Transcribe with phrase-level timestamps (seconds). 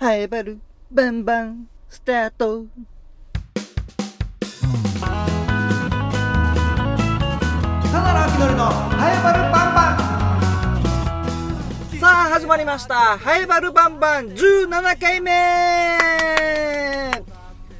[0.00, 0.58] ハエバル
[0.90, 2.64] バンバンスタート
[7.82, 9.92] ただの秋のりのハエバルバンバ
[11.96, 15.30] ンさあ始まりましたハエバルバンバン17回目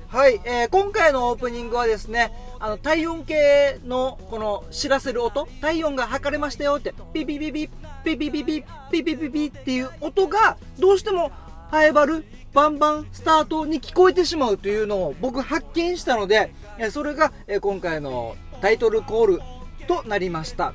[0.09, 5.47] はい、えー今回のオープニングはですね.あの体温計のこの知らせる音。
[5.63, 6.93] 体温が測れましたよって。
[7.15, 7.69] ピピピピ
[8.05, 11.31] ピピピピピピピピっていう音がどうしても
[11.71, 16.53] ハエバルバンバンスタートに聞こえてしまうというのを僕発見したので
[16.91, 19.41] それが今回のタイトルコール
[19.87, 20.75] となりました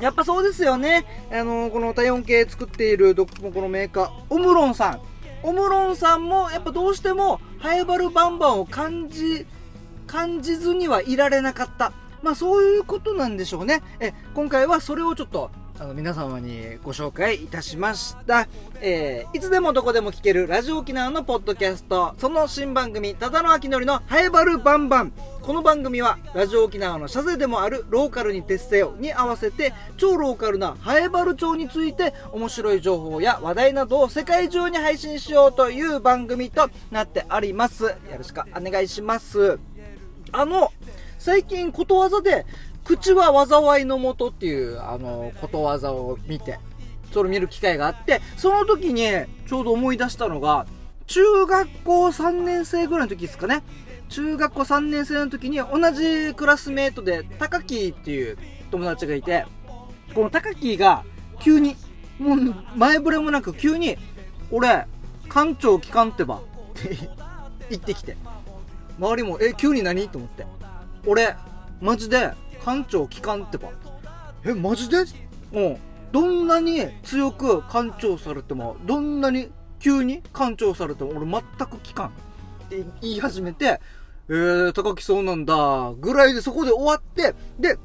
[0.00, 1.06] やっぱそうですよね。
[1.32, 5.00] あのこの体温計作っているどここのメーカー、オムロンさん。
[5.42, 9.46] オムロンさんもやっぱどうしてもハエバルバンバンを感じ、
[10.06, 11.92] 感じずにはいられなかった。
[12.22, 13.82] まあそういうことなんでしょうね。
[14.00, 18.48] え、今回はそれをちょっと、あの皆様にご紹介いたしました。
[18.80, 25.12] えーいつでもどこでも聞けるラジオ沖縄のポッドキャスト、その新番組、ただの秋のりのハエバルバンバン。
[25.42, 37.84] この番組はラジオ沖縄の社税でもあるローカルに徹せよに合わせて超ローカルなハエバル町について面白い情報や話題などを世界中に配信しようという番組となっております。
[37.84, 39.58] よろしくお願いします。
[40.32, 40.72] あの、
[41.18, 42.46] 最近ことわざで、
[42.86, 46.60] 口は災いのもとっていう、あの、ことわざを見て、
[47.12, 49.02] それを見る機会があって、その時に
[49.48, 50.66] ちょうど思い出したのが、
[51.06, 53.62] 中学校3年生ぐらいの時ですかね。
[54.08, 58.38] 中学校3年生の時に同じクラスメートで、高木っていう
[58.70, 59.46] 友達がいて、
[60.14, 61.04] この高木が
[61.40, 61.76] 急に、
[62.20, 63.98] もう前触れもなく急に、
[64.52, 64.86] 俺、
[65.28, 66.40] 館長聞かんってばっ
[66.74, 66.96] て
[67.68, 68.16] 言ってきて、
[68.98, 70.08] 周りも、え、急に何？
[70.08, 70.46] と思って。
[71.04, 71.34] 俺、
[71.80, 72.32] マジで、
[72.66, 73.68] 館長聞かんってば。
[74.44, 75.04] え、マジで？
[75.52, 75.76] うん。
[76.10, 82.06] どんなに強く館長されても、どんなに急に館長されても、俺全く聞かん。
[82.08, 82.10] っ
[82.68, 83.80] て言い始めて、
[84.28, 87.78] えー、高木そうなんだ、ぐらいでそこで終わって、で、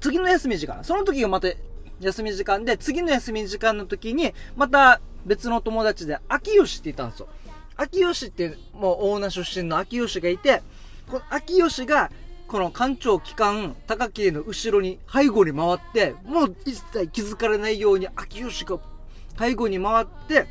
[0.00, 1.48] 次の休み時間、その時がまた
[2.00, 7.28] 休み時間で、次の休み時間の時に、また別の友達で、秋吉っていたんですよ。
[7.76, 10.62] 秋吉って、もう大名出身の秋吉がいて、
[11.06, 12.10] この秋吉が、
[12.48, 18.78] この館長機関、高木の後ろに背後に回って、もう一切気づかれないように秋吉が
[19.36, 20.46] 背後に回って、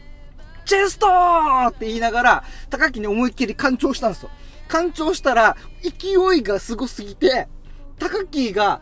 [0.65, 4.29] チェストーって言いながら、高木に思いっきり干潮したんですよ。
[4.67, 7.47] 干潮したら、勢いがすごすぎて、
[7.97, 8.81] 高木が、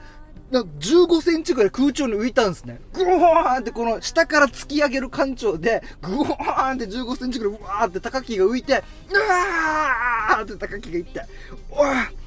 [0.51, 2.79] 15センチぐらい空中に浮いたんですね。
[2.93, 11.21] グワーンってこの下から突き上げる干潮で、グワーンって15センチぐらいうわーって高木が浮いて、うわーって高木が言って、
[11.69, 12.22] おい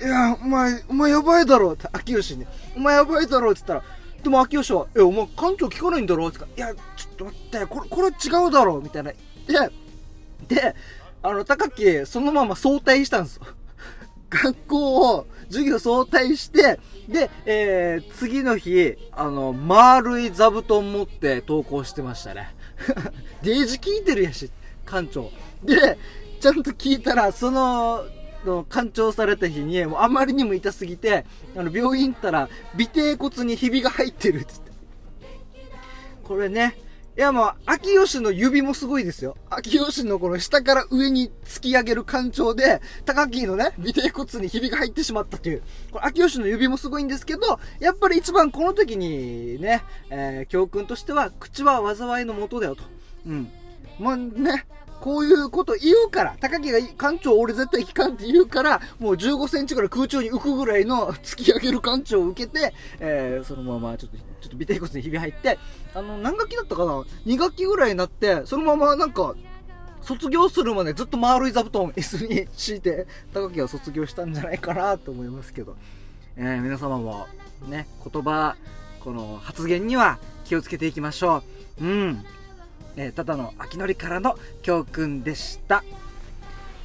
[0.00, 2.46] いや、お前、お前やばいだろって、秋吉に。
[2.74, 3.82] お前やばいだろって言ったら、
[4.22, 9.12] でも秋吉は、え、お前館長聞かないんだろって言うからいや、ちょっと待って、これ、これ違うだろみたいな。
[9.12, 9.16] で、
[10.48, 10.74] で、
[11.22, 13.42] あの、高木、そのまま早退したんですよ。
[14.30, 22.54] 学校を、授業早退して、で、えー、次の日、あの、丸い座布団持って登校してましたね。
[23.42, 24.50] デージ聞いてるやし、
[24.86, 25.30] 館長。
[25.62, 25.98] で、
[26.40, 28.04] ちゃんと聞いたら、その、
[28.44, 31.24] の干潮された日に、もうあまりにも痛すぎて、
[31.56, 34.70] あの、病院行ったら、尾低骨にひびが入ってるって言って。
[36.24, 36.76] これね、
[37.16, 39.36] いやもう、秋吉の指もすごいですよ。
[39.50, 45.62] 秋吉のこの下から上に突き上げる干潮で、高木のね、尾低骨にひびが入ってしまったという。
[45.90, 52.84] これ、秋吉の指もすごいんですけど、やっぱり一番この時にね、えー、教訓としては、口は災いのもとだよと。
[53.26, 53.50] うん。
[53.98, 54.64] まあね、
[55.00, 65.58] こういうこと言うから、高木が館長俺絶対聞かんって言うから、もう15センチぐら空中に浮くぐらいの突き上げる館長を受けて、えー、そのままちょっと、ちょっと尾低骨にひび入って、
[65.94, 69.34] あの、何学期だったかな ?2 学期ぐらいになって、そのままなんか、
[70.02, 75.76] 卒業するまでずっと丸い座布団椅子に敷いて、高木は卒業したんじゃないかなと思いますけど、
[76.36, 77.26] えー、皆様も
[77.68, 78.56] ね、言葉、
[79.00, 81.42] この発言には気をつけていきましょ
[81.80, 81.84] う。
[81.84, 82.24] うん。
[83.00, 85.82] えーただの秋のりからの教訓でした。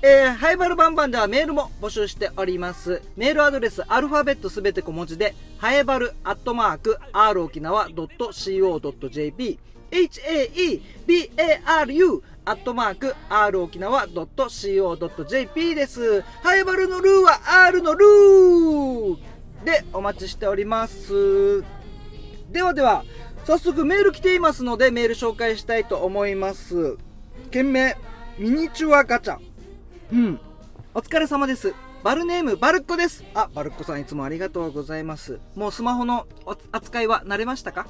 [0.02, 3.02] えー、ハイバルバンバンではメールも募集しております。
[3.18, 9.60] メールアドレス、アルファベットすべて小文字で、ハエバルアットマーク、r 沖縄 .co.jp、
[9.92, 16.22] haebaru アットマーク、r 沖縄 .co.jp です。
[16.22, 19.18] ハエバルのルーは r のルー
[19.66, 21.62] でお待ちしております。
[22.52, 23.04] ではでは、
[23.46, 26.98] 早速メール来ていますので、メール紹介したいと思います。
[27.52, 27.96] 件名、
[28.40, 29.38] ミニチュアガチャ。
[30.12, 30.40] うん。
[30.96, 31.76] お疲れ様です。
[32.04, 33.24] バルネーム、バルッコです。
[33.36, 35.40] あ、バルッコさんいつもありがとうございます。
[35.54, 36.26] もうスマホの
[36.72, 37.86] 扱いは慣れましたか？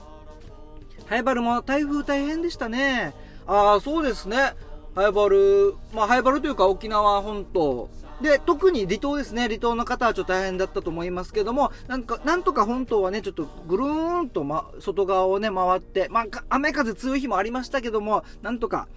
[1.06, 3.14] ハイバルも台風大変でしたね。
[3.48, 4.56] ああ、そうですね。
[4.94, 7.90] ハイバル、まあハイバルというか沖縄本島、
[8.22, 9.44] で、特に離島ですね。
[9.44, 18.88] 離島の方はちょっと大変だったと思いますけども、なんか、なんとか本島はね、ちょっとぐるーんと、ま、外側をね、回って、まあ、雨風強い日もありましたけども、なんとか、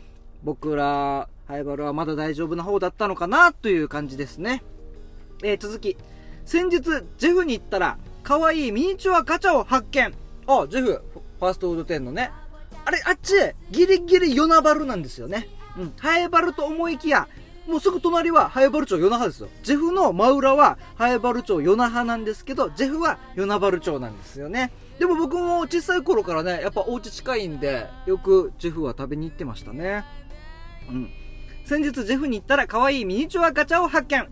[0.45, 4.63] 僕ら、ハイバルはまだ大丈夫な方だったのかな、という感じですね。
[5.43, 5.97] えー、続き。
[6.45, 6.81] 先日、
[7.19, 10.15] ジェフに行ったら、可愛いミニチュアガチャを発見。
[10.47, 11.03] あ、ジェフ、
[11.41, 12.31] ファーストウード10のね。
[12.85, 13.35] あれ、あっち、
[13.71, 15.49] ギリギリヨナバルなんですよね。
[15.77, 15.93] うん。
[15.99, 17.29] ハイバルと思いきや、
[17.69, 19.49] もうすぐ隣はハエバル町与那覇ですよ。
[19.63, 24.73] ジェフの真裏はハエバル町与那覇なんですけど、ジェフは与那原町なんですよね。
[24.99, 30.07] でも僕も小さい頃からね、やっぱお家近いんで、よくジェフは食べに行ってましたね。
[30.89, 31.11] うん。
[31.67, 34.27] 先日ジェフに行ったら可愛いミニチュアガチャを発見。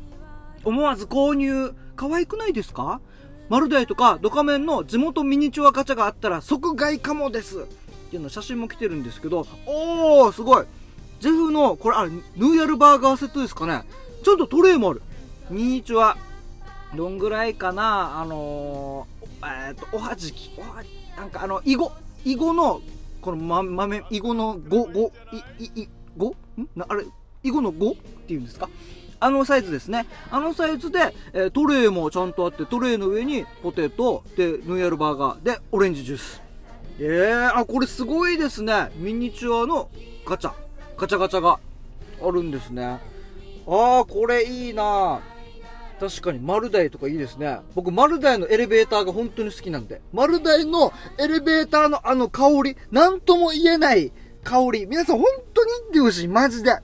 [0.64, 1.74] 思わず購入。
[1.94, 3.02] 可愛くないですか？
[3.50, 7.60] マルダイとかドカメンの地元ミニチュアガチャがあったら即買いかもです。
[7.60, 7.62] っ
[8.10, 10.64] ていうの写真も来てるんですけど、おー、すごい。
[11.20, 13.84] ジェフの、これ、あれ、ヌーヤルバーガーセットですかね。
[14.24, 15.02] ちゃんとトレイもある。
[15.50, 16.16] ミニチュア。
[16.94, 18.20] どんぐらいかな？
[18.20, 20.50] あのー、えっ、と、おはじき。
[20.58, 20.82] おは
[21.16, 21.92] なんかあの、いご。
[22.24, 22.80] いごの、
[23.20, 25.10] この、ま、豆、いごの5、5、
[25.60, 26.34] い、い、い、5?
[26.60, 26.68] ん？
[26.74, 27.04] なあれ、
[27.42, 27.92] いごの 5?
[27.92, 27.94] っ
[28.26, 28.68] ていうんですか？
[29.18, 30.06] あのサイズですね。
[30.30, 36.42] あのサイズで、えー、トレイもちゃんとあって、トレイの上にポテト、で、ヌーヤルバーガー、で、オレンジジュース。
[36.98, 38.90] えー、あ、これすごいですね。
[38.96, 39.88] ミニチュアの
[40.26, 40.65] ガチャ。
[40.98, 41.58] ガチャガチャが
[42.22, 43.00] あるんですね。
[43.66, 45.20] ああ、これいいな
[45.98, 47.58] 確かに、丸台とかいいですね。
[47.74, 50.00] 僕、丸台のエレベーターが本当に好きなんで。
[50.12, 54.12] 丸台のエレベーターのあの香り、なんとも言えない
[54.44, 54.86] 香り。
[54.86, 56.76] 皆さん本当に行ってほしい、マジで。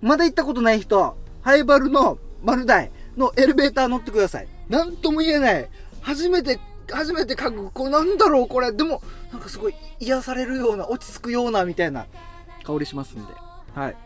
[0.00, 4.48] まだ行ったことない人、ハイバルの丸台のエレベーター乗ってください。
[4.68, 5.68] なんとも言えない。
[6.00, 6.58] 初めて、
[6.90, 8.72] 初めて書く、こうなんだろう、これ。
[8.72, 9.00] でも、
[9.32, 12.06] なんかすごい癒されるような、落ち着くような、みたいな
[12.64, 13.45] 香りしますんで。
[13.76, 13.96] はい。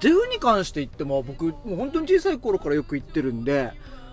[0.00, 3.72] ジェフに関して言っても、僕、もう本当に小さい頃からよく行ってるんで、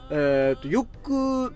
[0.10, 1.54] えっ、と、よく、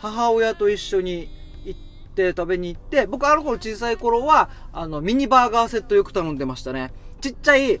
[0.00, 1.28] 母親と一緒に
[1.64, 1.80] 行っ
[2.14, 6.92] て食べに行って、僕あの頃小さい頃は、あの、ミニバーガーセットよく頼んでましたね。
[7.20, 7.80] ちっちゃい、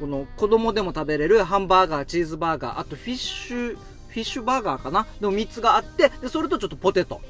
[0.00, 5.06] この子供でも食べれるハンバーガー、チーズバーガー、あとフィッシュ、フィッシュバーガーかな？
[5.20, 7.20] でも3つがあって、で、それとちょっとポテト。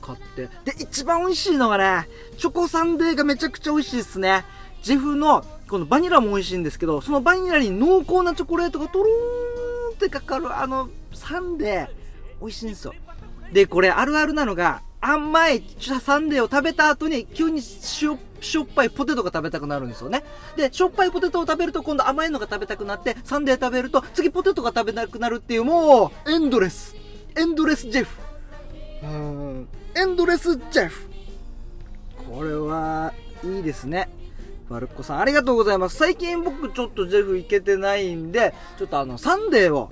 [0.00, 0.48] 買って。
[0.64, 2.08] で、一番美味しいのがね、
[2.38, 4.44] チョコサンデーがめちゃくちゃ美味しいですね。
[4.82, 11.88] ジェフのこのバニラも美味しいんですけど、そのバニラに濃厚なチョコレートがとろーんってかかるあのサンデー、
[12.42, 12.94] 美味しいんですよ。
[13.54, 20.24] で、これあるあるなのが、甘いサンデーを食べた後に急にしょしょっぱいポテトが食べたくなるんですよね。
[20.56, 26.94] で、しょっぱいポテトを食べると今度甘いのが食べたくなって、サンデー食べると次ポテトが食べたくなるっていうもう、エンドレス。
[27.34, 28.18] エンドレスジェフ。
[29.04, 31.08] うん、エンドレスジェフ。
[32.30, 34.10] これは、いいですね。
[34.72, 35.96] マルコさん、ありがとうございます。
[35.96, 39.90] 最近僕ちょっとジェフ行けてないんで、ちょっとあの、サンデーを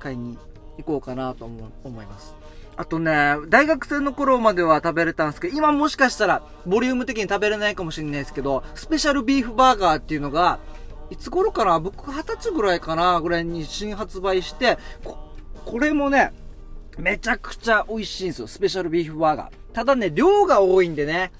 [0.00, 0.38] 買いに
[0.78, 2.34] 行こうかなと思います。
[2.76, 10.60] あとね、大学生の頃までは食べれたんですけど、今もしかしたら、ボリューム的に食べれないかもしれないですけど、スペシャルビーフバーガーっていうのが、
[11.10, 15.18] いつ頃かな僕二十歳ぐらいかなぐらいに新発売して、こ、
[15.66, 16.32] これもね、
[16.98, 18.46] めちゃくちゃ美味しいんですよ。
[18.46, 19.74] スペシャルビーフバーガー。
[19.74, 21.32] ただね、量が多いんでね、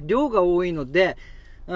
[0.00, 1.16] 量が多いので、
[1.68, 1.74] うん、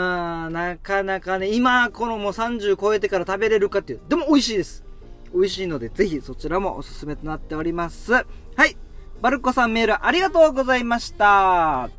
[0.53, 4.01] なかなかね、今、このもう30超えてから食べれるかっていう。
[4.09, 4.85] でも美味しいです。
[5.35, 8.13] 美味しいので、ぜひそちらもおすすめとなっております。
[8.13, 8.23] は
[8.67, 8.77] い。
[9.21, 11.91] バルコさんメールありがとうございました。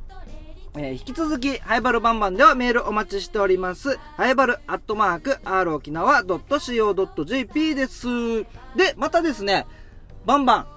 [0.76, 4.00] えー、引き続き、ハイバルバンバンではメールお待ちしております。
[4.18, 8.08] ハイバルアットマーク、r 沖縄 .co.jp です。
[8.76, 9.68] で、またですね、
[10.26, 10.68] バンバン、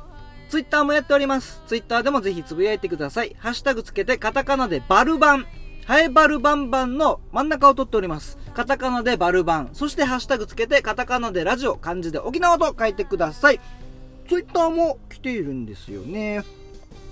[0.50, 1.62] ツイッターもやっております。
[1.66, 3.34] ツイッターでもぜひつぶやいてください。
[3.38, 5.46] ハッシュタグつけてカタカナでバルバン。
[5.86, 8.38] ハエバルバンバンの真ん中を取っております。
[8.54, 9.70] カタカナでバルバン。
[9.72, 13.60] そしてハッシュタグつけてカタカナでラジオ、漢字で沖縄と書いてください。
[14.28, 16.42] ツイッターも来ているんですよね。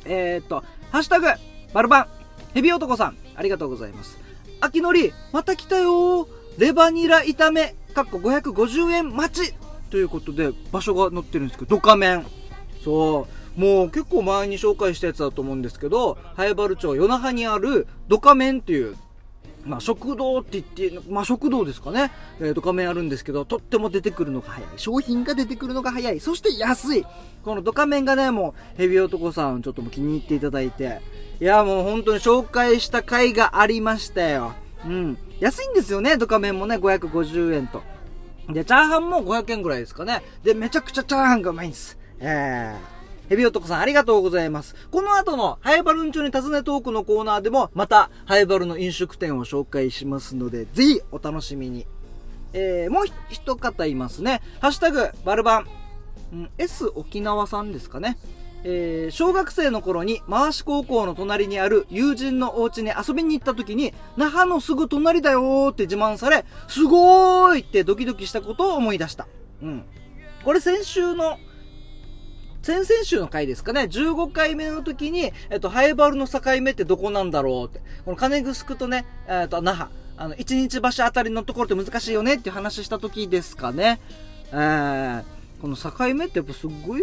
[0.05, 1.29] えー、っと、ハッシュタグ、
[1.73, 2.07] バルバン。
[2.53, 4.19] ヘビ男さん、ありがとうございます。
[4.61, 6.27] 秋のり、また来たよ
[6.59, 9.55] レバニラ炒め、かっこ550円待ち
[9.91, 12.27] ということで、場所が載ってるんですけど、ドカメン。
[12.83, 13.44] そう。
[13.57, 18.97] もう結構前に紹介したやつだと思うんですけど、ハエバル町夜那覇にあるドカメンっていう、
[19.65, 22.11] まあ食堂って言って、まあ食堂ですかね。
[22.41, 24.71] えー、ドカメンあるんですけど、とっても出てくるのが早い。
[24.77, 26.21] 商品が出てくるのが早い。
[26.21, 27.07] そして安い。
[27.45, 31.01] このドカメンがね、もうヘビ男さんちょっとも気に入っていただいて。
[31.41, 34.53] いや、もう本当に紹介した回がありましたよ。
[34.85, 35.19] うん。
[35.41, 37.83] 安いんですよね、ドカメンもね、550円と。
[38.49, 40.23] で、チャーハンも500円ぐらいですかね。
[40.43, 41.99] で、めちゃくちゃチャーハンがうまいんです。
[42.21, 42.94] えー。
[43.29, 44.75] ヘビ男さんありがとうございます。
[44.91, 51.87] この後のハイバルンチョに尋ねトークのコーナーでもまたハイバルの飲食店を紹介しますので、ぜひお楽しみに。
[52.53, 54.41] えー、もう一方いますね。
[54.61, 55.67] ハッシュタグ、バルバン。
[56.33, 58.17] うん、S 沖縄さんですかね。
[58.67, 69.27] えー、小学生の頃に回し高校の隣にある友人のお家に遊びに行った時に、那覇のすぐ隣だよって自慢され、すごーいってドキドキしたことを思い出した。
[69.63, 69.85] うん。
[70.45, 71.39] これ先週の、
[72.65, 84.01] 先々週の回ですかね、15回目の時に、えっと、ハエバルの境目ってどこなんだろうって、この金城とね、えっと、那覇、あの、一日橋あたりのところって難しいよねっていう話した時ですかね。
[84.51, 85.25] えー、
[85.61, 87.03] この境目ってやっぱすごい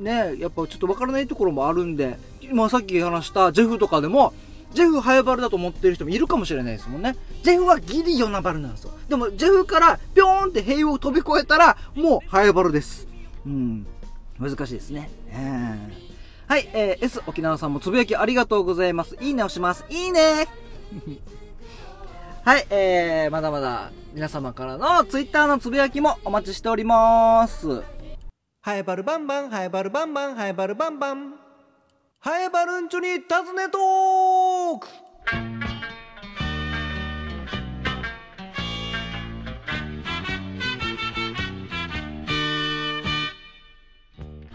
[0.00, 4.32] ね、やっぱちょっとわからないところもあるんで、今さっき話したジェフとかでも、
[4.72, 7.14] ジェフハエバルだと思ってる人もいるかもしれないですもんね。
[7.44, 8.90] ジェフはギリヨナバルなんですよ。
[9.08, 13.06] でも、ジェフからぴょーんって塀を飛び越えたら、もうハエバルです。
[13.46, 13.86] うん。
[14.38, 15.10] 難しいですね。
[15.30, 15.78] えー、
[16.46, 19.16] はい、えー、S 沖縄さんもつぶやきありがとうございます。
[19.20, 19.84] いいねをします。
[19.88, 20.46] いいね
[22.44, 27.82] はい、えー、まだまだ皆様からの Twitter のつぶやきもお待ちしております。
[28.62, 31.34] ハエバルバンバン、ハエバルバンバン、ハエバルバンバン。
[32.20, 34.88] ハエバルンチョに尋ねトーク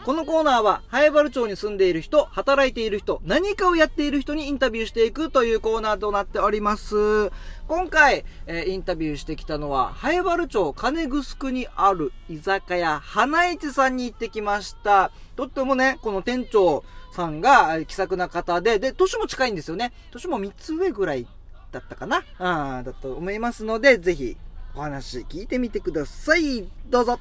[0.05, 7.31] このコーナーは、ハエバル町に住んでいる人、働いている人、何かをやっている人にインタビューしていくというコーナーとなっております。
[7.69, 15.11] 今回、えー、インタビューしてきたのは、ハエバル町金城にある居酒屋、花市さんに行ってきました。
[15.37, 16.83] とってもね、この店長
[17.13, 19.93] さんが気さくな方で、で、年も近いんですよね。
[20.11, 21.25] 年も3つ上ぐらい
[21.71, 22.25] だったかな？
[22.39, 24.35] あだと思いますので、ぜひ
[24.75, 26.67] お話聞いてみてください。
[26.87, 27.19] どうぞ。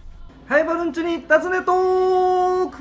[0.52, 2.76] ハイバルンチに尋ねトーク。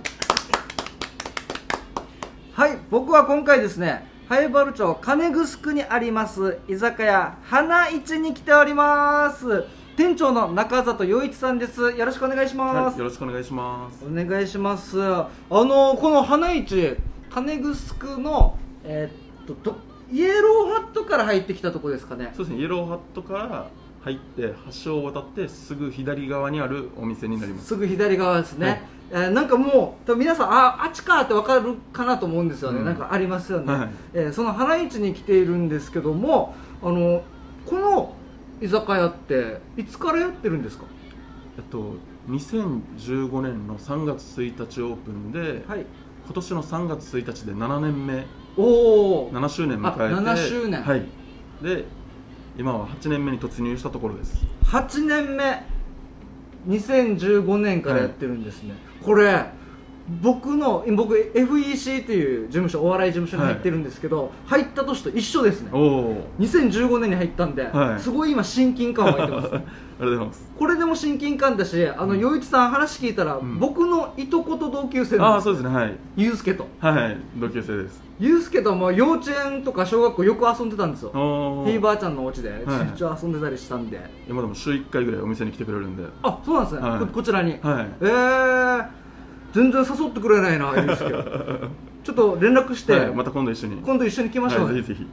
[2.52, 9.64] はい僕は今回ですねハイバル町金城にあります居酒屋花市に来ております。
[9.96, 11.80] 店長の中里洋一さんです。
[11.80, 14.04] よろしくお願いします、はい、よろしくお願いします。
[14.04, 15.02] お願いします。
[15.02, 16.98] あのこの花市
[17.30, 19.78] 金城のえー、っと
[20.12, 22.34] イエローハットから入ってきたとこですかね。
[22.36, 23.68] そうですねイエローハットから
[24.04, 24.54] 入って
[24.84, 27.68] 橋を渡ってすぐ左側にあるお店になります。
[27.68, 28.82] すぐ左側ですね、はい、
[29.12, 37.24] えー、なんかもう皆さんああっちかって分かるかなと思うんですよね、うん、なんかありますよね、はい、えー、その花市に来ているんですけどもあの
[37.66, 38.16] この
[38.60, 40.86] 居酒屋っていつからやってるんですか？
[41.58, 41.96] えっと
[42.30, 45.86] 2015年の3月1日オープンで、はい、
[46.26, 48.26] 今年の3月1日で7年目。
[48.58, 50.16] おお7周年迎えて。
[50.16, 50.84] 7周年。
[50.84, 51.06] はい。
[51.64, 51.86] で
[52.58, 54.46] 今は8年目に突入したところです。
[54.66, 55.64] 8年目。
[56.68, 59.46] 2015年からやってるんですね、はい、これ
[60.22, 65.72] 僕の僕 FEC っていう事務所お笑い事務所に入ってるんですけど、はい、入った年と一緒ですね。
[65.72, 69.66] 2015年に入ったんで、はい、すごい今親近感湧いてます、ね、
[70.02, 70.52] ありがとうございます。
[70.58, 75.96] これでも親近感だしあの洋、うん、一さん話聞いたら、うん、僕のいとこと同級生なんですあそうですねはい。
[76.18, 76.68] ユうスケと。
[76.80, 78.12] はい同級生です。
[78.20, 81.64] ユうスケとも幼稚園とか小学校よく遊んでたんですよ。
[81.66, 84.00] ひいばあちゃんのお家でしょっちゅう遊んでたりしたんで。
[84.30, 86.04] 今でも週1回ぐらいお店に来てくれるんで。
[86.22, 87.58] あそうなんですね、こちらに。
[87.62, 87.88] はい。
[88.02, 88.86] ええー、
[89.54, 90.74] 全然誘ってくれないな
[92.04, 93.78] ちょっと連絡して、はい、また今度一緒に。
[93.78, 95.08] 今度一緒に来ましょう、はい、ぜひぜひ。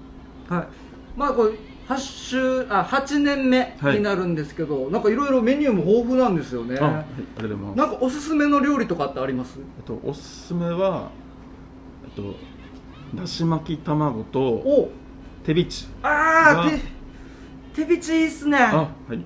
[0.48, 0.68] はい。
[1.16, 1.50] まあこれ
[1.88, 6.76] 8週あ8年目になるんですけど、はい、なんかいろいろメニューも豊富なんですよね。
[6.80, 7.04] あ,、はい、あ
[7.38, 7.78] りがとうございます。
[7.78, 9.58] なんかおすすめの料理とかってあります？
[9.58, 11.10] えっとおすすめは
[12.04, 12.34] えっと
[13.14, 14.90] だし巻き卵と
[15.44, 16.70] 手びちああ
[17.74, 18.58] 手びちいいっすね。
[18.58, 19.24] あはい。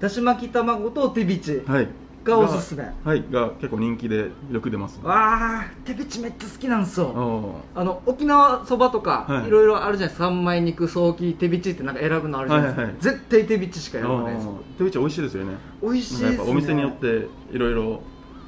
[0.00, 1.62] だし巻き卵と手びち。
[1.66, 1.88] はい
[2.24, 2.82] がおすすめ。
[3.04, 7.60] はいが結構人気でよく出ますわあ手びちめっちゃ好きなんですよ。
[7.74, 10.24] あの沖縄そばとか、い、ろいろあるじゃないですか。
[10.24, 15.56] 三枚肉早期手びちってなんか選ぶのあるじゃないですか、はいはい、絶対手びちしか選ばないです手びち美味しいですよね。
[15.82, 16.50] 美味しいですね。
[16.50, 18.02] お店によっていろいろ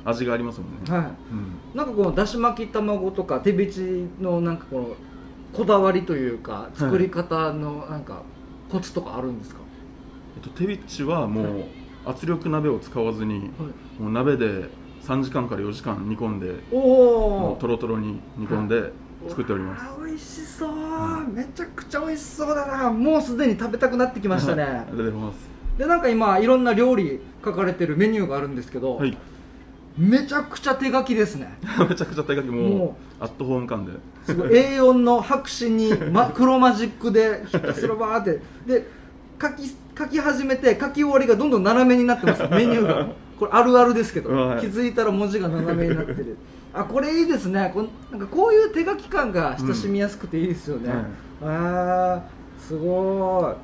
[0.05, 0.79] 味がありますもんね。
[0.89, 4.89] はい、うん、なんかこのだし巻き卵とか手びちのなんかこの
[5.53, 8.23] こだわりというか作り方のなんか
[8.71, 9.61] コツとかあるんですか、
[10.37, 13.41] えっと、手びちはもう、はい圧力鍋を使わずに、は
[13.99, 14.69] い、もう鍋で
[15.03, 18.93] 3時間から4時間煮込んでもうとろとろに煮込んで
[19.29, 20.71] 作っております、はい、美味しそう、
[21.33, 22.91] めちゃくちゃ美味しそうだな。
[22.91, 24.63] もうすでに食べたくなってきましたね。
[24.63, 25.37] ありがとうございます。
[25.79, 29.17] でなんか今いろんな料理書かれてるメニューがあるんですけど、はい、
[29.99, 31.59] めちゃくちゃ手書きですね。
[31.89, 33.93] めちゃくちゃ手書きもうアットホーム感で。
[34.25, 34.49] すごい。
[34.49, 38.41] A4 の白紙に、ま、黒マジックでひたすらバーって。
[38.67, 38.87] で
[39.41, 42.43] 書き書き始めて書き終わりがどんどん斜めになってます。
[42.51, 43.07] メニューが。
[43.39, 46.37] これあるあるですけど、はい、気づいたら文字が斜めになってる。
[46.73, 47.71] あこれいいですね。
[47.75, 50.93] こなんかこういう手書き感が親しみやすくていいですよね、
[51.43, 52.23] うんはい、あ
[52.59, 53.55] すご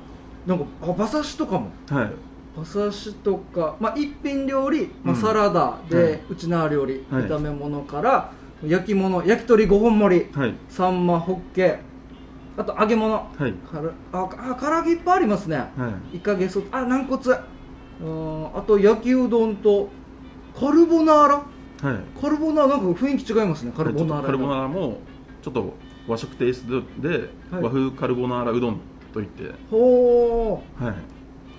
[0.45, 0.49] い。
[0.49, 1.71] なんかあ馬刺しとかも。
[1.89, 2.11] はい。
[2.55, 8.31] 馬刺しとか、まあ、一品料理、まあ、サラダで、うんはい、うちな料理、炒め物から、
[8.65, 11.79] 焼き物焼き鳥5本盛り、はい、サンマホッケ
[12.55, 17.21] あと揚げ物、はい、からああ唐揚げいっぱいありますね、はい、イカゲソあ軟骨。
[18.01, 19.89] うんあと焼きうどんと
[20.59, 21.43] カルボナーラ、は
[21.93, 24.97] い、カルボナーラなんか雰囲気違いますねカルボナーラカルボナーラも
[25.41, 25.73] ちょっと
[26.07, 28.79] 和食テイストで、和風カルボナーラうどん
[29.13, 29.53] といって。
[29.69, 30.95] ほうはい。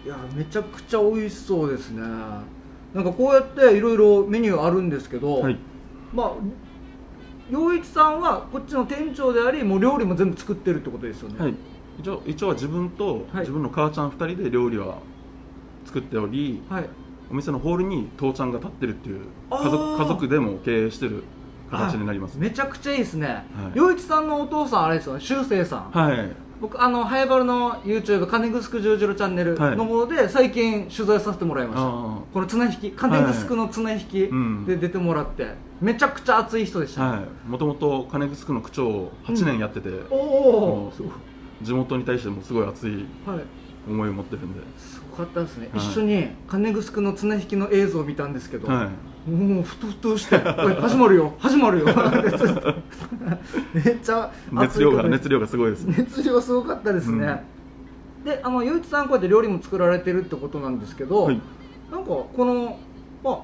[0.06, 2.02] いやめちゃくちゃ美味しそうですね。
[2.02, 5.58] なんかこうやっていろいろメニューあるんですけど、はい、
[6.12, 6.32] まあ
[7.54, 11.38] 陽一さんはこっちの店長でありもう料理も全部作ってるってことですよね。
[11.38, 11.54] はい。
[12.00, 14.98] 一応一応は自分と自分の母ちゃん2人で料理は
[15.86, 16.88] 作っており、はい、
[17.30, 19.20] お店のホールに父ちゃんが立ってるっていう
[19.50, 21.22] 家族家族でも経営してる
[21.70, 23.44] 形になりますめちゃくちゃいいですね。
[23.74, 25.20] 陽、はい、一さんのお父さんあれですよね。
[25.20, 25.90] 修正さん。
[25.90, 34.30] はい僕あのハエバルの YouTube 金城十字路チャンネルの方で最近取材させてもらいました、はい、この綱引き金城の綱引き
[34.66, 35.48] で出てもらって、
[35.82, 40.92] めちゃくちゃ熱い人でした、ね、もともと金城の区長を8年やってて、うん、おお
[41.60, 43.04] 地元に対してもすごい熱い
[43.86, 48.90] 思いを持ってるんで、すごかったですね、はい、一緒に金城の綱引きの映像を見たんですけど、は
[49.26, 51.86] い、もうふとふとして「おい始まるよ始まるよ」
[53.72, 57.42] めっちゃ熱量が熱量がすごいです、ね、熱量すごかったですね、
[58.18, 61.40] うん、であのゆういちさんこうやって料理も作られてるってことなんですけど、はい、
[61.90, 62.78] なんかこの
[63.22, 63.38] まあ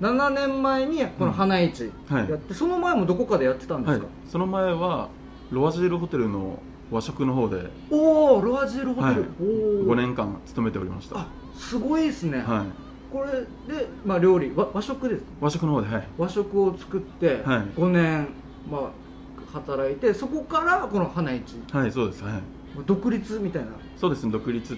[0.00, 5.08] 7年前にこの花市やって、うんはい、その前もどこかでやってたんですか、その前は
[5.52, 6.58] ロワジールホテルの
[6.92, 7.70] 和食の方で。
[7.90, 11.18] おおロアジールホテル、はい、5年間勤めておりました。
[11.18, 12.38] あすごいですね。
[12.38, 12.66] はい。
[13.12, 13.32] これ
[13.74, 16.08] で、まあ、料理和和食です和食の方ではい。
[16.18, 18.28] 和食を作って5年、
[18.70, 21.56] まあ、働いてそこからこの花市。
[21.72, 22.22] はいそうです。
[22.22, 22.42] はい。
[22.86, 23.70] 独立みたいな。
[23.96, 24.76] そうですね独立っ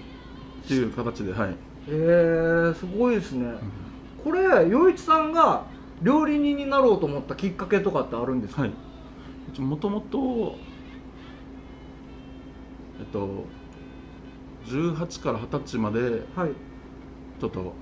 [0.67, 1.49] ていう形ではい。
[1.49, 1.53] へ
[1.87, 3.59] えー、すごいですね、うん、
[4.23, 5.63] これ洋一さんが
[6.01, 8.71] 料理人になろうと思ったきっかけとかってあるんですか、はい。
[9.61, 10.55] もともと
[12.99, 13.45] えっと
[14.65, 16.49] 18から20歳まで、はい、
[17.39, 17.73] ちょっと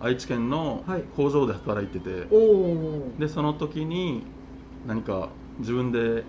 [0.00, 0.84] 愛知県の
[1.16, 2.16] 工場で働いてて、は
[3.16, 4.24] い、でその時に
[4.86, 6.24] 何か自分で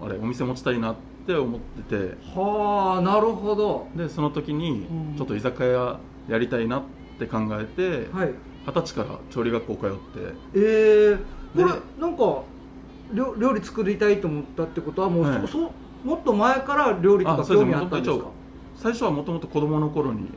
[0.00, 3.88] あれお店持ちたいなって思っててはあなるほど。
[3.96, 6.82] でその時にちょっと居酒屋やりたいなっ
[7.18, 8.34] て考えて二十、はい、
[8.74, 9.98] 歳から調理学校通って。
[10.54, 11.18] ええー、
[11.54, 12.42] これなんか
[13.12, 15.72] 料理作りたいと思ったってことはもう、はい、そ
[16.04, 18.26] もっと前から料理とか興味あったんですか？
[18.76, 20.28] 最初はもともと子供の頃に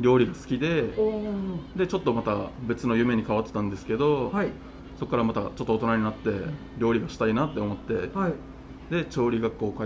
[0.00, 4.48] 料理が好きで、はい、でちょっとまた別の夢に変わってたんですけど、はい、
[4.98, 6.30] そこからまたちょっと大人になって
[6.78, 8.32] 料理がしたいなって思って、はい、
[8.90, 9.84] で調理学校通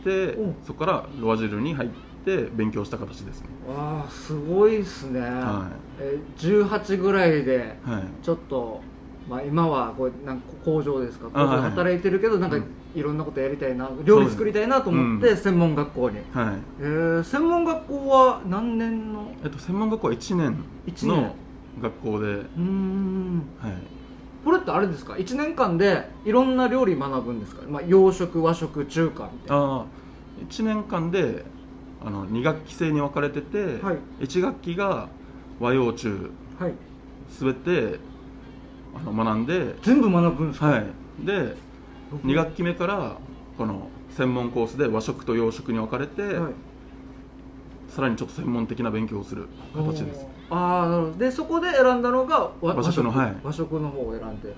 [0.00, 1.88] ってそこからロアジルに入っ
[2.24, 3.48] て勉強した形ですね。
[3.68, 7.76] わあすごいですね、はい、え18ぐらいで
[8.22, 8.80] ちょっと、
[9.28, 12.58] まあ、今はこうなんか工場ですか工場で働いてるけどなんか
[12.94, 16.56] いろんなことやりたいな料理作りたいなと思って専門学校に、はい。
[16.80, 20.64] えー、専門学校は何年の、えっと、専門学校は1年
[21.08, 21.34] の
[21.80, 22.26] 学校で。
[22.26, 23.42] うん。
[23.60, 23.72] はい。
[24.44, 29.64] これってあれですか？1年間でいろんな料理学ぶんですか、まあ、洋食和食中華みたいな。
[29.64, 29.86] あ
[30.48, 31.44] 1年間で
[32.04, 35.08] あの2学期制に分かれてて、はい、1学期が
[35.58, 36.74] 和洋中、はい、
[37.40, 37.98] 全て
[38.98, 39.74] あの学んで。
[39.82, 40.86] 全部学ぶんですか、はい、
[41.20, 41.56] で
[42.24, 43.16] 2学期目から
[43.58, 46.52] この専門コースで和食と洋食に分かれて、はい、
[47.88, 50.26] さらにちょっと専門的な勉強をする形です。
[50.48, 54.56] ああでそこで選んだのが和食の、はい、和食の方を選んで、はい、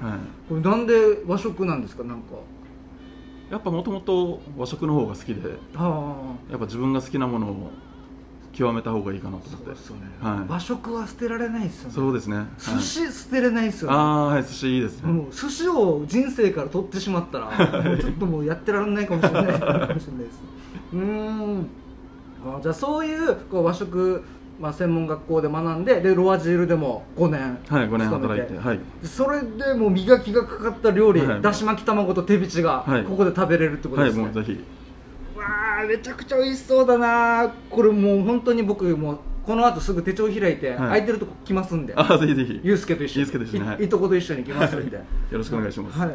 [0.49, 0.95] これなんで
[1.27, 2.05] 和食なんですか？
[2.05, 2.35] なんか。
[3.51, 7.71] やっぱもともと和食の方が好きでやっぱ自分が好きなものを
[8.59, 9.71] 極めた方がいいかなと思って。
[9.71, 9.77] ね、
[10.21, 11.95] はい、和食は捨てられないですよね。
[11.95, 12.45] そうですね。
[12.59, 15.13] 寿司捨てれないですよね、ああはい寿司いいですね。
[15.13, 17.53] もう寿司を人生から取ってしまったら
[18.01, 19.45] ちょっともうやってられないかもしれない。
[19.47, 20.09] かもしれないです。
[20.93, 21.67] うん。
[22.45, 24.25] あじゃあそういうこう和食
[24.59, 34.65] まあ、専門学校で学んででロアジールでも5年はい5年働いて、はい、それでもう磨きがかかった料理、はい、だし巻き卵と手びちがここで食べれるってことですね、はい、もうぜひ
[35.87, 41.95] めちゃくちゃ美味しそうだなこれもう本当に僕もうこの後すぐ手帳開いて、空いてるとこ来ますんで。
[41.97, 42.61] あぜひぜひ。
[42.63, 43.19] ゆうすけと一緒に。
[43.21, 44.97] ゆうすけと一緒に、はい、いとこと一緒に来ますんで。
[45.33, 46.09] よろしくお願いします、はい、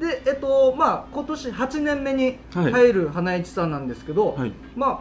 [0.00, 5.00] でえっとまあ今年8年目に入る花市さんなんですけど、はい、まあ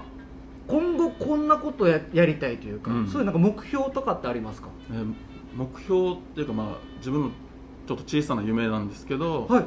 [0.68, 5.14] 今後こんなことややりたいというか、うん、そういうなんか目標とかってありますか、えー、
[5.56, 7.30] 目標っていうかまあ自分の
[7.88, 9.66] ちょっと小さな夢なんですけど、はい、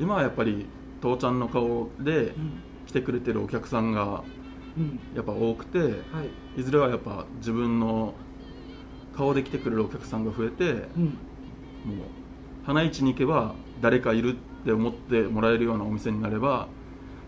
[0.00, 0.66] 今はやっぱり
[1.00, 2.34] 父ちゃんの顔で
[2.88, 4.24] 来てくれてるお客さんが
[5.14, 5.84] やっぱ多くて、は
[6.56, 8.14] い、いずれはやっぱ自分の
[9.14, 10.64] 顔で来てくれるお客さんが増えて、
[10.96, 11.14] うん、もう
[12.64, 16.68] 花市に行けば誰かいるって思ってもらえるようなお店になれば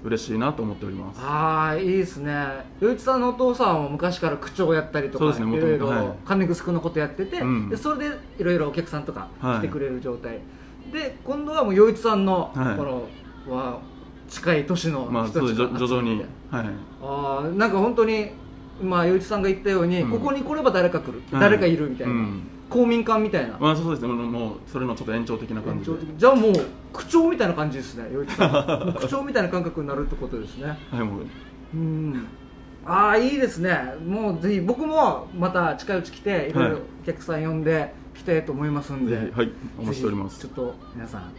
[0.02, 1.20] 嬉しいなと思っております。
[1.20, 2.32] ああいいですね。
[2.80, 10.38] 余一さんのお父さんは昔から口調やったりとか、ね、いろいろ金具のことやってて、うん、でそれでいろいろお客さんとか来てくれる状態、は
[10.88, 13.80] い、で今度はもう余一さんの、はい、このは
[14.30, 16.66] 近い年の人たちが徐々に、はい、
[17.02, 18.30] ああなんか本当に
[18.80, 22.42] まあ余一さんが言ったように、うん、ここに来れば誰か来る、誰かいるみたいな、うん。
[22.70, 23.58] 公民館みたいな。
[23.58, 24.08] まあそうですね。
[24.08, 26.52] もうそれのちょっと延長的な感じじゃあもう
[26.92, 28.94] 区長みたいな感じですね余一さん。
[28.98, 30.78] 区長みたいな感覚になるってことですね。
[30.90, 31.26] はいもう。
[31.74, 32.26] うん。
[32.86, 33.94] ああいいですね。
[34.06, 40.40] もうぜひ僕もまた近いうち来ていろいろお客さん呼んで来たいと思いますんで、はい、はい、お待ちしております。
[40.40, 41.32] ちょっと皆さん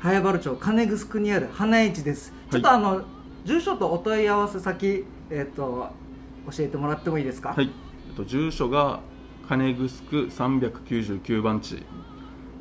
[0.00, 3.02] 早原町金城にある花市です、ちょっとあの
[3.44, 5.88] 住所とお問い合わせ先えっ、ー、と
[6.50, 7.48] 教えてもらってもいいですか？
[7.50, 7.70] はい、
[8.08, 9.00] えっと、住所が
[9.48, 11.82] 金城399番地。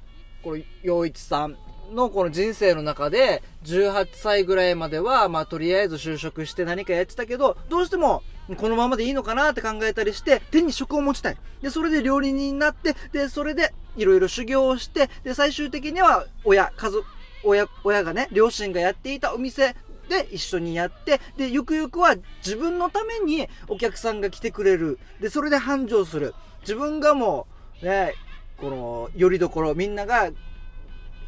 [0.45, 1.57] この洋一さん
[1.93, 8.23] のこの人生の中で、18歳ぐらいまでは、まあとりあえず就職して何かやってたけど、どうしても
[8.59, 11.37] このままでいいのかなって考えたりして、手に職を持ちたい。
[11.63, 17.07] で、それで料理人になって、で、それでいろいろ修行をして、で、最終的には親、家族、
[17.43, 19.75] 親、親がね、両親がやっていたお店
[20.09, 24.99] で一緒にやって、で、ゆくゆくは自分のためにお客さんが来てくれる。
[25.21, 26.35] で、それで繁盛する。
[26.61, 27.47] 自分がも
[27.83, 28.15] う、ね、
[28.59, 30.31] この、よりどころ、みんなが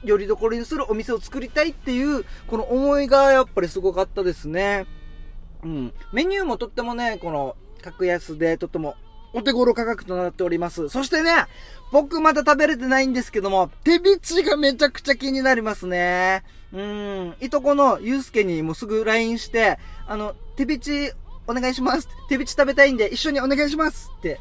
[0.04, 4.86] よりどころにするお店を作りたいっていう、この思いがやっぱりすごかったですね。
[5.62, 5.94] うん。
[6.12, 8.96] メニューもとってもね、この、格安でとっても
[9.32, 10.88] お手頃価格となっております。
[10.88, 11.30] そしてね、
[11.92, 16.42] 僕まだ食べれてないんですけども、手びちがめちゃくちゃ気になりますね。
[16.72, 17.34] うん。
[17.40, 21.12] いとこのゆうすけにもすぐ LINE して、あの、手びち
[21.46, 22.08] お願いします。
[22.28, 24.40] 手びち食べたいんで一緒にお願いしますって、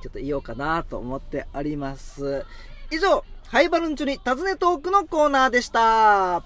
[0.00, 2.44] ちょっと言おうかなと思っております。
[2.90, 6.42] 以上、ハイバルンチュに尋ねトークのコーナーでした。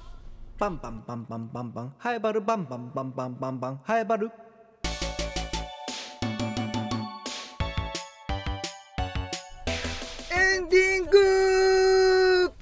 [0.58, 4.30] バンバンバンバンバンバン、ハイバルバンバンバンバンバンバン、ハイバル。
[10.30, 12.52] エンディング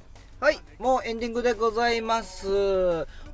[0.41, 2.49] はい、もうエンディングでございます。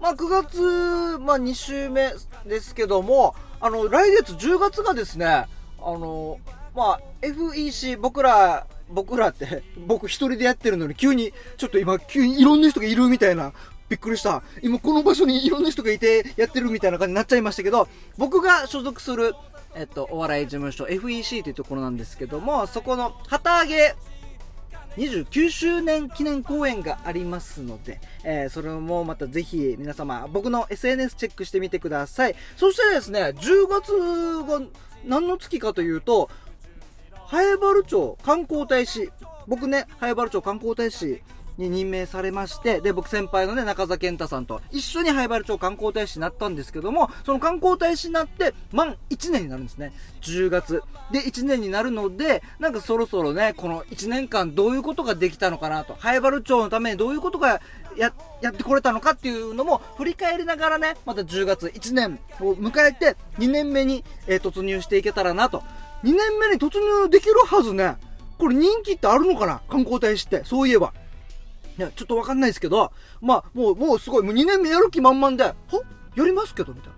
[0.01, 2.13] まあ、9月、まあ、2週目
[2.45, 5.47] ですけども、あの、来月10月がですね、あ
[5.81, 6.39] の、
[6.79, 13.53] まあ、FEC 僕ら僕らって、僕一人でやってるのに急に、ちょっと今、急にいろんな人がいるみたいな、
[13.89, 14.43] びっくりした。
[14.63, 19.35] 今この場所にいろんな人がいてやってるみたいな感じになっちゃいましたけど、僕が所属する、
[19.75, 23.97] えっと、お笑い事務所 FEC というところなんですけども、そこの旗揚げ
[24.97, 32.37] 29周年記念公演がありますので、えー、それもまたぜひ皆様、僕の SNS チェックしてみてください。
[32.57, 33.93] そしてですね、10月
[34.45, 34.61] が
[35.05, 36.31] 何の月かというと、
[37.31, 39.11] 早原町観光大使、
[39.47, 41.21] 僕ね、早原町観光大使
[41.59, 49.93] に任命されまして、で、僕先輩のね、中澤健太さんと一緒に早原町観光大使になったんですけども、その観光大使になって、満1年になるんですね。
[50.23, 50.83] 10月。
[51.13, 57.61] で、1年になるので、なんかそろそろね、この1年間どういうことができたのかなと、早原町のためにどういうことが
[57.99, 65.63] や、やってこれたのかっていうのも振り返りながらね、また10月1年を迎えて2年目に、えー、突入していけたらなと
[66.05, 67.97] 2年目に突入できるはずね。
[68.39, 69.61] これ人気ってあるのかな？
[69.69, 70.45] 観光大使って。
[70.45, 70.93] そういえば。
[71.79, 75.83] いや、ちょっとわかんないですけど、まあ、もう、もうすごい、もう2年目やる気満々で、ほ
[76.17, 76.97] やりますけどみたいな。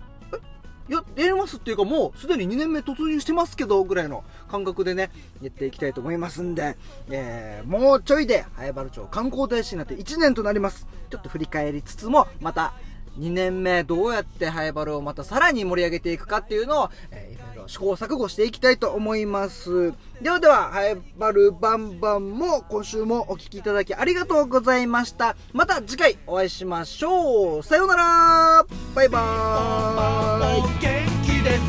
[0.88, 0.94] え？
[0.94, 5.10] や、やりますっていうかもうすでに2年目突入してますけど、ぐらいの感覚でね、
[5.40, 6.76] やっていきたいと思いますんで、
[7.08, 10.86] えー、もうちょいで、早原町観光大使になって1年となります。
[11.10, 12.74] ちょっと振り返りつつも、また、
[13.18, 19.92] 2年目どうやってハイバルをまたさらに盛り上げていくかっていうのを、えー、試行錯誤していきたいと思います。
[20.20, 25.37] ではでは、ハイバルバンバンも今週もお聴きいただきありがとうございました。
[25.52, 27.62] また次回お会いしましょう。
[27.62, 31.61] さようならバイバーイ気です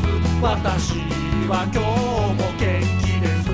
[0.42, 0.98] 私
[1.48, 3.48] は今日も元気です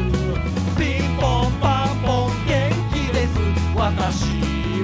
[0.76, 3.37] ピンポンパンポン元気です
[3.76, 4.24] 私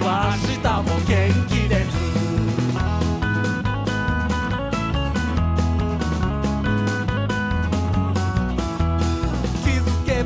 [0.05, 1.54] は明日も元気です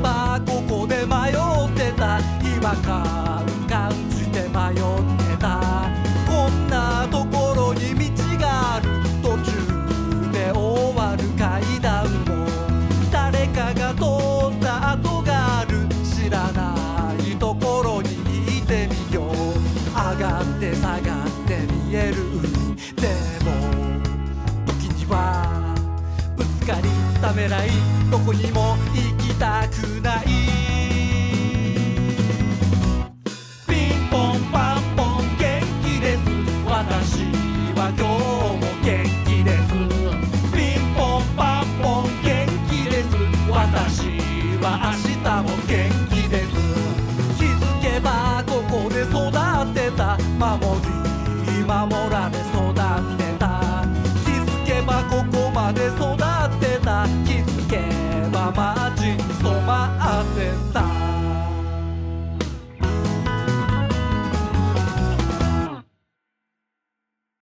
[0.01, 0.58] づ